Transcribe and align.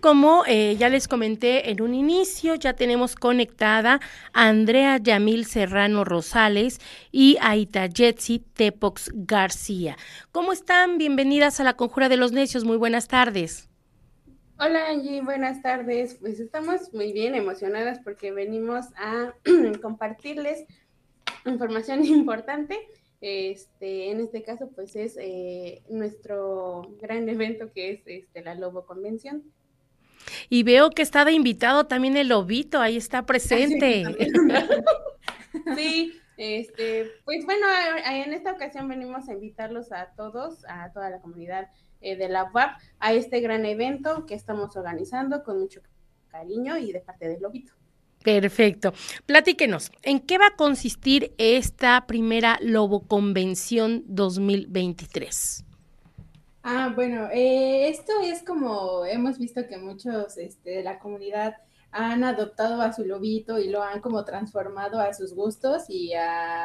como 0.00 0.44
eh, 0.46 0.76
ya 0.76 0.88
les 0.88 1.06
comenté 1.06 1.70
en 1.70 1.82
un 1.82 1.94
inicio, 1.94 2.56
ya 2.56 2.74
tenemos 2.74 3.14
conectada 3.14 4.00
a 4.32 4.48
Andrea 4.48 4.98
Yamil 4.98 5.46
Serrano 5.46 6.04
Rosales 6.04 6.80
y 7.12 7.38
a 7.40 7.56
Itajetsi 7.56 8.40
Tepox 8.40 9.10
García. 9.14 9.96
¿Cómo 10.32 10.52
están? 10.52 10.98
Bienvenidas 10.98 11.60
a 11.60 11.64
la 11.64 11.74
Conjura 11.74 12.08
de 12.08 12.16
los 12.16 12.32
Necios. 12.32 12.64
Muy 12.64 12.76
buenas 12.76 13.06
tardes. 13.06 13.68
Hola 14.58 14.88
Angie, 14.88 15.22
buenas 15.22 15.62
tardes. 15.62 16.16
Pues 16.20 16.40
estamos 16.40 16.92
muy 16.92 17.12
bien 17.12 17.34
emocionadas 17.34 18.00
porque 18.00 18.32
venimos 18.32 18.86
a 18.96 19.32
compartirles 19.82 20.64
información 21.44 22.04
importante 22.04 22.78
este, 23.22 24.10
en 24.10 24.20
este 24.20 24.42
caso, 24.42 24.68
pues 24.74 24.96
es 24.96 25.16
eh, 25.16 25.80
nuestro 25.88 26.82
gran 27.00 27.28
evento 27.28 27.72
que 27.72 27.92
es 27.92 28.02
este, 28.06 28.42
la 28.42 28.56
Lobo 28.56 28.84
Convención. 28.84 29.44
Y 30.48 30.64
veo 30.64 30.90
que 30.90 31.02
está 31.02 31.30
invitado 31.30 31.86
también 31.86 32.16
el 32.16 32.28
Lobito, 32.28 32.80
ahí 32.80 32.96
está 32.96 33.24
presente. 33.24 34.04
Sí, 35.76 36.14
este, 36.36 37.12
pues 37.24 37.44
bueno, 37.44 37.66
en 38.06 38.32
esta 38.32 38.52
ocasión 38.52 38.88
venimos 38.88 39.28
a 39.28 39.34
invitarlos 39.34 39.92
a 39.92 40.12
todos, 40.16 40.64
a 40.66 40.90
toda 40.92 41.10
la 41.10 41.20
comunidad 41.20 41.70
eh, 42.00 42.16
de 42.16 42.28
la 42.28 42.50
UAP, 42.52 42.78
a 42.98 43.12
este 43.12 43.40
gran 43.40 43.64
evento 43.66 44.26
que 44.26 44.34
estamos 44.34 44.74
organizando 44.76 45.44
con 45.44 45.60
mucho 45.60 45.82
cariño 46.28 46.78
y 46.78 46.90
de 46.90 47.00
parte 47.00 47.28
del 47.28 47.42
Lobito. 47.42 47.74
Perfecto. 48.22 48.92
Platíquenos, 49.26 49.90
¿en 50.02 50.20
qué 50.20 50.38
va 50.38 50.48
a 50.48 50.56
consistir 50.56 51.34
esta 51.38 52.06
primera 52.06 52.58
Lobo 52.60 53.06
Convención 53.06 54.04
2023? 54.06 55.64
Ah, 56.64 56.92
bueno, 56.94 57.28
eh, 57.32 57.88
esto 57.88 58.12
es 58.22 58.44
como 58.44 59.04
hemos 59.04 59.38
visto 59.38 59.66
que 59.66 59.78
muchos 59.78 60.38
este, 60.38 60.70
de 60.70 60.82
la 60.84 61.00
comunidad 61.00 61.56
han 61.90 62.24
adoptado 62.24 62.80
a 62.80 62.92
su 62.92 63.04
lobito 63.04 63.58
y 63.58 63.68
lo 63.68 63.82
han 63.82 64.00
como 64.00 64.24
transformado 64.24 65.00
a 65.00 65.12
sus 65.12 65.34
gustos 65.34 65.84
y 65.88 66.14
a 66.14 66.60